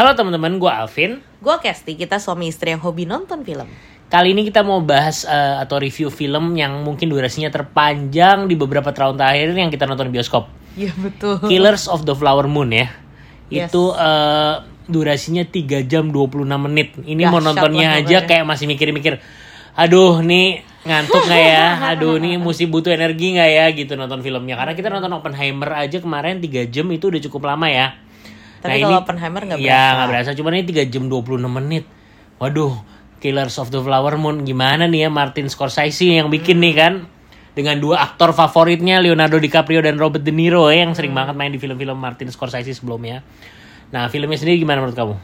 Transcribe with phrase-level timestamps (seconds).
[0.00, 1.20] Halo teman-teman, gue Alvin.
[1.44, 3.68] Gue Kesti, kita suami istri yang hobi nonton film.
[4.08, 8.96] Kali ini kita mau bahas eh, atau review film yang mungkin durasinya terpanjang di beberapa
[8.96, 10.48] tahun terakhir yang kita nonton di bioskop.
[10.72, 11.44] Iya betul.
[11.44, 12.88] Killers of the Flower Moon ya.
[13.52, 13.68] Yes.
[13.68, 16.96] Itu eh, durasinya 3 jam 26 menit.
[16.96, 19.20] Ini mau Dahsyat nontonnya aja kayak masih mikir-mikir.
[19.76, 21.66] Aduh, nih ngantuk nggak ya?
[21.92, 24.56] Aduh, nih mesti butuh energi nggak ya gitu nonton filmnya.
[24.64, 28.08] Karena kita nonton Oppenheimer aja kemarin 3 jam itu udah cukup lama ya.
[28.60, 29.92] Tapi kalau Oppenheimer nggak Iya, berasa.
[29.96, 30.30] nggak berasa.
[30.36, 31.84] Cuman ini 3 jam 26 menit.
[32.36, 32.76] Waduh,
[33.20, 36.94] Killers of the Flower Moon gimana nih ya Martin Scorsese yang bikin nih kan?
[37.50, 41.50] Dengan dua aktor favoritnya Leonardo DiCaprio dan Robert De Niro ya, yang sering banget main
[41.50, 43.26] di film-film Martin Scorsese sebelumnya.
[43.90, 45.14] Nah, filmnya sendiri gimana menurut kamu?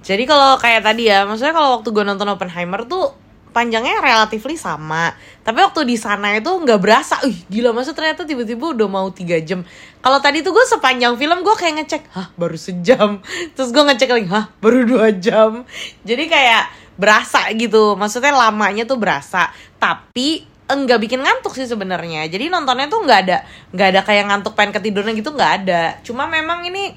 [0.00, 3.12] Jadi kalau kayak tadi ya, maksudnya kalau waktu gue nonton Oppenheimer tuh
[3.50, 5.14] panjangnya relatifly sama.
[5.42, 7.18] Tapi waktu di sana itu nggak berasa.
[7.26, 9.66] Ih, gila masa ternyata tiba-tiba udah mau tiga jam.
[10.00, 13.20] Kalau tadi tuh gue sepanjang film gue kayak ngecek, hah baru sejam.
[13.54, 15.68] Terus gue ngecek lagi, hah baru dua jam.
[16.06, 17.98] Jadi kayak berasa gitu.
[17.98, 19.50] Maksudnya lamanya tuh berasa.
[19.76, 22.30] Tapi enggak bikin ngantuk sih sebenarnya.
[22.30, 23.38] Jadi nontonnya tuh nggak ada
[23.74, 25.98] nggak ada kayak ngantuk pengen ketiduran gitu nggak ada.
[26.06, 26.94] Cuma memang ini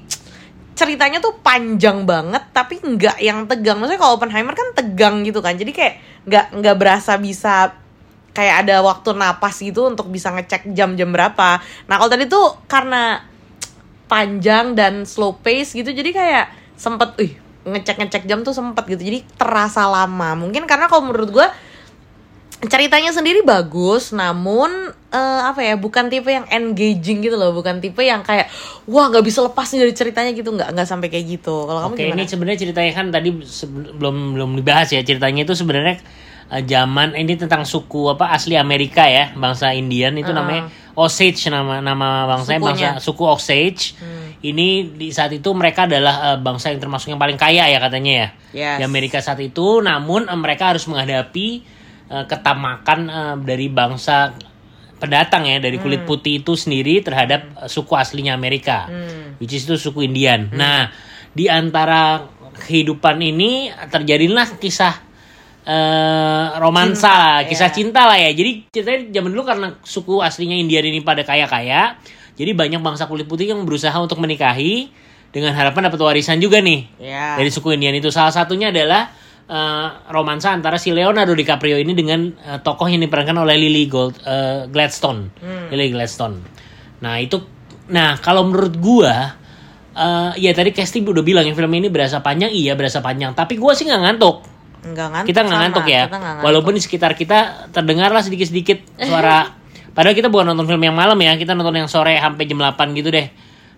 [0.74, 5.54] ceritanya tuh panjang banget tapi nggak yang tegang maksudnya kalau Oppenheimer kan tegang gitu kan
[5.54, 7.76] jadi kayak nggak nggak berasa bisa
[8.34, 11.62] kayak ada waktu napas gitu untuk bisa ngecek jam-jam berapa.
[11.86, 13.22] Nah kalau tadi tuh karena
[14.10, 17.32] panjang dan slow pace gitu jadi kayak sempet ih
[17.64, 19.00] ngecek ngecek jam tuh sempet gitu.
[19.00, 20.36] Jadi terasa lama.
[20.36, 21.46] Mungkin karena kalau menurut gue
[22.68, 28.02] ceritanya sendiri bagus namun eh, apa ya bukan tipe yang engaging gitu loh bukan tipe
[28.02, 28.50] yang kayak
[28.90, 31.94] wah nggak bisa lepas nih dari ceritanya gitu nggak nggak sampai kayak gitu kalau kamu
[31.94, 33.30] Oke, gimana ini sebenarnya ceritanya kan tadi
[33.94, 35.00] belum belum dibahas ya.
[35.00, 36.02] Ceritanya itu sebenarnya
[36.50, 40.42] eh, zaman ini tentang suku apa asli Amerika ya, bangsa Indian itu Uh-uh.
[40.42, 40.62] namanya
[40.94, 42.90] Osage nama nama bangsa Sukunya.
[43.02, 43.82] suku Osage.
[44.44, 48.12] Ini di saat itu mereka adalah eh, bangsa yang termasuk yang paling kaya ya katanya
[48.12, 48.28] ya.
[48.54, 48.76] Yes.
[48.78, 51.62] Di Amerika saat itu, namun eh, mereka harus menghadapi
[52.04, 54.30] ketamakan eh, dari bangsa
[55.04, 58.88] pendatang ya dari kulit putih itu sendiri terhadap eh, suku aslinya Amerika,
[59.36, 60.48] which is itu suku Indian.
[60.56, 60.88] Nah,
[61.36, 64.94] di antara kehidupan ini terjadilah kisah
[65.68, 67.74] eh, romansa, Cinta, lah, kisah ya.
[67.74, 68.30] cinta lah ya.
[68.32, 72.00] Jadi ceritanya zaman dulu karena suku aslinya Indian ini pada kaya-kaya,
[72.34, 74.88] jadi banyak bangsa kulit putih yang berusaha untuk menikahi
[75.34, 78.08] dengan harapan dapat warisan juga nih ya dari suku Indian itu.
[78.08, 79.10] Salah satunya adalah
[79.44, 84.20] eh, romansa antara si Leonardo DiCaprio ini dengan eh, tokoh yang diperankan oleh Lily Gold
[84.24, 85.32] eh, Gladstone,
[85.70, 86.36] Lily Gladstone.
[87.04, 87.36] Nah itu,
[87.92, 89.36] nah kalau menurut gua,
[89.92, 93.36] eh, ya tadi Kesti udah bilang yang film ini berasa panjang, iya berasa panjang.
[93.36, 94.36] Tapi gua sih nggak ngantuk.
[94.84, 96.44] nggak ngantuk Kita nggak ngantuk ya, ngantuk.
[96.44, 99.48] walaupun di sekitar kita terdengarlah sedikit-sedikit suara.
[99.96, 102.98] Padahal kita bukan nonton film yang malam ya, kita nonton yang sore sampai jam 8
[102.98, 103.30] gitu deh.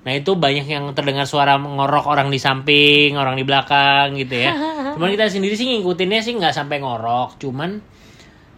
[0.06, 4.54] Nah itu banyak yang terdengar suara ngorok orang di samping, orang di belakang gitu ya.
[4.96, 7.84] Cuman kita sendiri sih ngikutinnya sih nggak sampai ngorok, cuman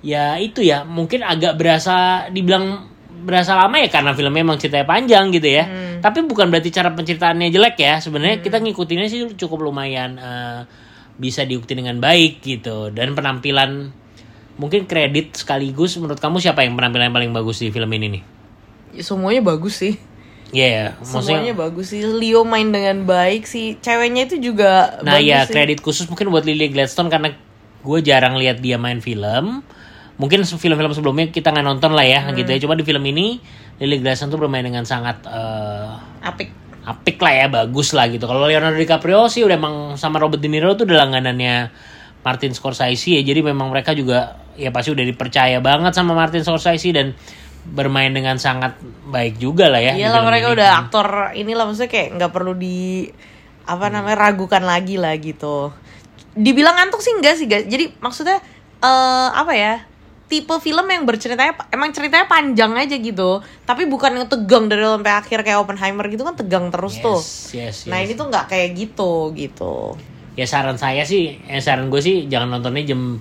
[0.06, 2.86] ya itu ya mungkin agak berasa dibilang
[3.26, 5.66] berasa lama ya karena filmnya emang ceritanya panjang gitu ya.
[5.98, 7.98] Tapi bukan berarti cara penceritaannya jelek ya.
[7.98, 10.62] Sebenarnya kita ngikutinnya sih cukup lumayan eh,
[11.18, 13.90] bisa diikuti dengan baik gitu dan penampilan
[14.58, 18.22] mungkin kredit sekaligus menurut kamu siapa yang penampilan yang paling bagus di film ini nih?
[19.02, 19.98] semuanya bagus sih
[20.48, 25.20] Iya, ya, semuanya maksudnya bagus sih Leo main dengan baik sih ceweknya itu juga Nah
[25.20, 25.52] bagus ya sih.
[25.52, 27.36] kredit khusus mungkin buat Lily Gladstone karena
[27.84, 29.60] gue jarang lihat dia main film.
[30.18, 32.58] Mungkin film-film sebelumnya kita nggak nonton lah ya gitu ya.
[32.64, 33.38] Cuma di film ini
[33.78, 35.88] Lily Gladstone tuh bermain dengan sangat eh,
[36.24, 36.50] apik
[36.88, 38.24] apik lah ya, bagus lah gitu.
[38.24, 41.68] Kalau Leonardo DiCaprio sih udah emang sama Robert De Niro tuh udah langganannya
[42.24, 43.22] Martin Scorsese ya.
[43.22, 47.12] Jadi memang mereka juga ya pasti udah dipercaya banget sama Martin Scorsese dan
[47.68, 49.92] bermain dengan sangat baik juga lah ya.
[49.92, 50.54] di Iya lah film mereka ini.
[50.56, 53.08] udah aktor inilah maksudnya kayak nggak perlu di
[53.64, 55.70] apa namanya ragukan lagi lah gitu.
[56.32, 57.64] Dibilang ngantuk sih enggak sih guys.
[57.64, 58.40] Jadi maksudnya
[58.78, 59.74] eh apa ya?
[60.28, 65.08] Tipe film yang berceritanya emang ceritanya panjang aja gitu, tapi bukan yang tegang dari sampai
[65.14, 67.20] akhir kayak Oppenheimer gitu kan tegang terus Yes, tuh.
[67.54, 68.04] yes, Nah yes.
[68.04, 69.96] ini tuh nggak kayak gitu gitu.
[70.36, 73.16] ya saran saya sih eh, saran gue sih jangan nontonnya jam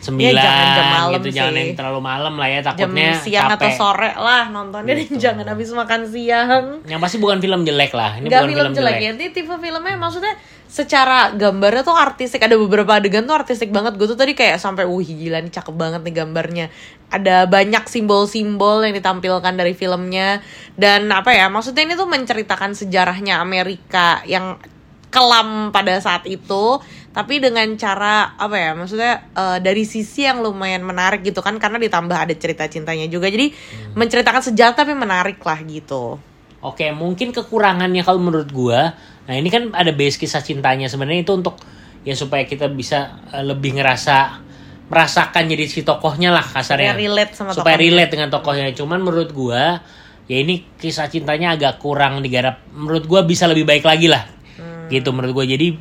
[0.00, 1.60] 9 Ya, jangan jam malam gitu jangan sih.
[1.60, 3.56] yang terlalu malam lah ya Jam takutnya siang capek.
[3.56, 5.20] atau sore lah nontonnya dan Gitu.
[5.24, 6.64] jangan habis makan siang.
[6.84, 9.94] yang pasti bukan film jelek lah ini Nggak bukan film jelek ya, ini tipe filmnya
[9.94, 10.32] maksudnya
[10.66, 14.86] secara gambarnya tuh artistik ada beberapa adegan tuh artistik banget gue tuh tadi kayak sampai
[14.86, 16.66] wih gila nih cakep banget nih gambarnya
[17.08, 20.38] ada banyak simbol-simbol yang ditampilkan dari filmnya
[20.74, 24.62] dan apa ya maksudnya ini tuh menceritakan sejarahnya Amerika yang
[25.08, 26.78] kelam pada saat itu
[27.10, 31.82] tapi dengan cara apa ya maksudnya eh, dari sisi yang lumayan menarik gitu kan karena
[31.82, 33.50] ditambah ada cerita cintanya juga jadi
[33.98, 36.22] menceritakan sejarah tapi menarik lah gitu
[36.60, 38.92] Oke, mungkin kekurangannya kalau menurut gua,
[39.24, 41.56] nah ini kan ada base kisah cintanya sebenarnya itu untuk
[42.04, 44.44] ya supaya kita bisa eh, lebih ngerasa
[44.92, 46.92] merasakan jadi si tokohnya lah kasarnya.
[46.92, 47.88] Supaya relate sama Supaya tokohnya.
[47.96, 48.66] relate dengan tokohnya.
[48.76, 49.80] Cuman menurut gua
[50.28, 52.60] ya ini kisah cintanya agak kurang digarap.
[52.76, 54.28] Menurut gua bisa lebih baik lagi lah.
[54.60, 54.92] Hmm.
[54.92, 55.46] Gitu menurut gua.
[55.48, 55.80] Jadi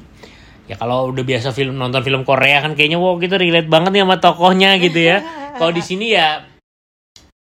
[0.70, 4.06] ya kalau udah biasa film nonton film Korea kan kayaknya wow kita relate banget nih
[4.06, 5.18] sama tokohnya gitu ya.
[5.58, 6.46] kalau di sini ya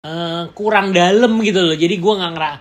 [0.03, 1.76] eh, kurang dalam gitu loh.
[1.76, 2.53] Jadi gua nggak ngera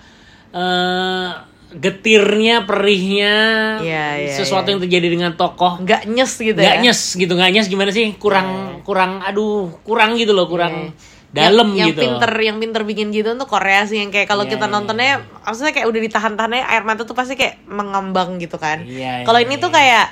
[0.52, 1.30] eh,
[1.72, 3.36] getirnya, perihnya,
[3.80, 4.72] Iya, iya, sesuatu iya.
[4.76, 8.12] yang terjadi dengan tokoh nggak nyes gitu nggak ya nyes gitu nggak nyes gimana sih
[8.20, 8.48] kurang
[8.84, 10.92] kurang aduh kurang gitu loh kurang
[11.32, 14.44] dalam yang, gitu yang pinter yang pinter bikin gitu tuh Korea sih yang kayak kalau
[14.44, 14.74] Iya, kita iya.
[14.76, 15.12] nontonnya
[15.48, 19.48] maksudnya kayak udah ditahan-tahannya air mata tuh pasti kayak mengambang gitu kan Iya, kalau iya,
[19.48, 19.64] ini iya.
[19.64, 20.06] tuh kayak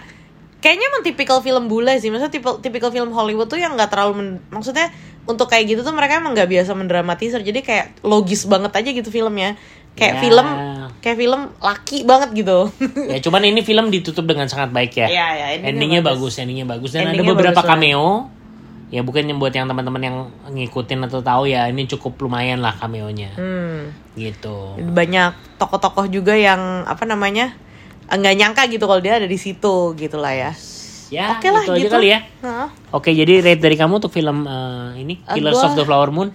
[0.60, 2.08] kayaknya emang tipikal film bule sih.
[2.08, 4.92] Maksudnya tipikal tipikal film Hollywood tuh yang nggak terlalu men- maksudnya
[5.24, 7.40] untuk kayak gitu tuh mereka emang nggak biasa mendramatisir.
[7.40, 9.56] Jadi kayak logis banget aja gitu filmnya.
[9.98, 10.22] Kayak Ya.
[10.22, 10.48] film
[11.00, 12.72] kayak film laki banget gitu.
[13.08, 15.08] Ya cuman ini film ditutup dengan sangat baik ya.
[15.08, 16.34] Iya, iya, endingnya endingnya bagus.
[16.36, 16.42] bagus.
[16.42, 16.90] endingnya bagus.
[16.94, 18.08] Dan Endingnya ada beberapa bagus cameo.
[18.90, 20.18] Ya bukan yang buat yang teman-teman yang
[20.50, 23.38] ngikutin atau tahu ya ini cukup lumayan lah cameonya.
[23.38, 23.94] Hmm.
[24.18, 24.76] gitu.
[24.82, 27.56] Banyak tokoh-tokoh juga yang apa namanya
[28.12, 30.52] nggak nyangka gitu kalau dia ada di situ gitulah ya.
[31.10, 31.94] Ya Oke lah gitu aja gitu.
[31.96, 32.20] kali ya.
[32.40, 32.70] Nah.
[32.92, 36.10] oke jadi rate dari kamu untuk film eh, ini Ah, Killers gua- of the Flower
[36.10, 36.30] Moon?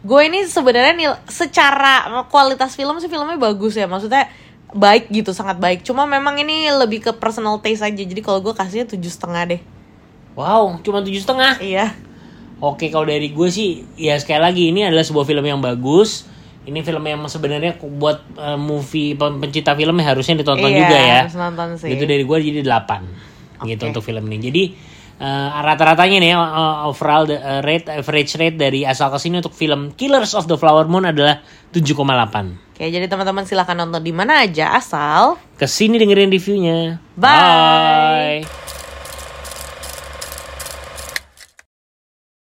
[0.00, 3.84] Gue ini sebenarnya nil- secara kualitas film sih filmnya bagus ya.
[3.84, 4.30] Maksudnya
[4.70, 5.82] baik gitu sangat baik.
[5.82, 8.00] Cuma memang ini lebih ke personal taste aja.
[8.00, 9.60] Jadi kalau gue kasihnya tujuh setengah deh.
[10.32, 11.58] Wow cuma tujuh setengah?
[11.60, 11.92] Iya.
[12.60, 16.28] Oke, kalau dari gue sih, ya sekali lagi ini adalah sebuah film yang bagus.
[16.60, 21.18] Ini film yang sebenarnya buat eh, movie pen- pencinta filmnya harusnya ditonton Iya, juga ya.
[21.24, 21.88] harus nonton sih.
[21.90, 23.90] Itu dari gue jadi 8 gitu Oke.
[23.90, 24.38] untuk film ini.
[24.44, 24.62] Jadi
[25.16, 29.52] eh, rata-ratanya nih eh, overall the, eh, rate average rate dari asal ke sini untuk
[29.52, 31.40] film Killers of the Flower Moon adalah
[31.72, 32.76] 7,8.
[32.76, 37.00] Oke, jadi teman-teman silahkan nonton di mana aja asal Ke sini dengerin reviewnya.
[37.16, 38.44] Bye.
[38.44, 38.59] Bye.